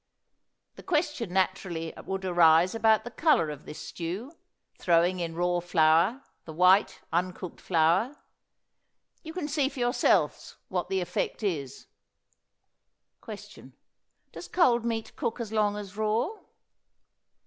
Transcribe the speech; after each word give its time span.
The 0.77 0.81
question 0.81 1.31
naturally 1.31 1.93
would 1.95 2.25
arise 2.25 2.73
about 2.73 3.03
the 3.03 3.11
color 3.11 3.51
of 3.51 3.65
this 3.67 3.77
stew, 3.77 4.31
throwing 4.79 5.19
in 5.19 5.35
raw 5.35 5.59
flour, 5.59 6.23
the 6.45 6.53
white, 6.53 7.01
uncooked 7.13 7.61
flour. 7.61 8.15
You 9.21 9.31
can 9.33 9.47
see 9.47 9.69
for 9.69 9.77
yourselves 9.77 10.57
what 10.69 10.89
the 10.89 11.01
effect 11.01 11.43
is. 11.43 11.85
Question. 13.21 13.73
Does 14.31 14.47
cold 14.47 14.83
meat 14.83 15.15
cook 15.15 15.39
as 15.39 15.51
long 15.51 15.77
as 15.77 15.95
raw? 15.95 16.29